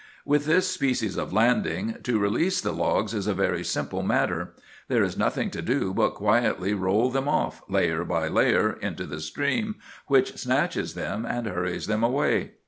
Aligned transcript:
"With 0.25 0.47
this 0.47 0.67
species 0.67 1.15
of 1.15 1.31
landing, 1.31 1.97
to 2.01 2.17
release 2.17 2.59
the 2.59 2.71
logs 2.71 3.13
is 3.13 3.27
a 3.27 3.35
very 3.35 3.63
simple 3.63 4.01
matter. 4.01 4.55
There 4.87 5.03
is 5.03 5.15
nothing 5.15 5.51
to 5.51 5.61
do 5.61 5.93
but 5.93 6.15
quietly 6.15 6.73
roll 6.73 7.11
them 7.11 7.27
off, 7.29 7.61
layer 7.69 8.03
by 8.03 8.27
layer, 8.27 8.71
into 8.73 9.05
the 9.05 9.19
stream, 9.21 9.75
which 10.07 10.37
snatches 10.39 10.95
them 10.95 11.23
and 11.23 11.45
hurries 11.45 11.85
them 11.85 12.03
away. 12.03 12.53